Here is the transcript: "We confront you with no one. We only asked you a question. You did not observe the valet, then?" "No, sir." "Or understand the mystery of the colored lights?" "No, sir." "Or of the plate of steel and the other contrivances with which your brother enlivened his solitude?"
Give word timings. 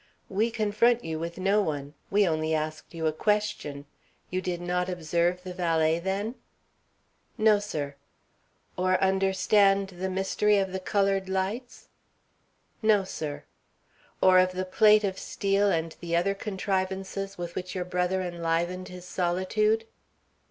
"We 0.29 0.49
confront 0.49 1.03
you 1.03 1.19
with 1.19 1.37
no 1.37 1.61
one. 1.61 1.93
We 2.09 2.27
only 2.27 2.55
asked 2.55 2.91
you 2.95 3.05
a 3.05 3.13
question. 3.13 3.85
You 4.31 4.41
did 4.41 4.59
not 4.59 4.89
observe 4.89 5.43
the 5.43 5.53
valet, 5.53 5.99
then?" 5.99 6.33
"No, 7.37 7.59
sir." 7.59 7.93
"Or 8.75 8.99
understand 8.99 9.89
the 9.89 10.09
mystery 10.09 10.57
of 10.57 10.71
the 10.73 10.79
colored 10.79 11.29
lights?" 11.29 11.87
"No, 12.81 13.03
sir." 13.03 13.43
"Or 14.23 14.39
of 14.39 14.53
the 14.53 14.65
plate 14.65 15.03
of 15.03 15.19
steel 15.19 15.69
and 15.69 15.95
the 15.99 16.15
other 16.15 16.33
contrivances 16.33 17.37
with 17.37 17.53
which 17.53 17.75
your 17.75 17.85
brother 17.85 18.23
enlivened 18.23 18.87
his 18.87 19.05
solitude?" 19.05 19.85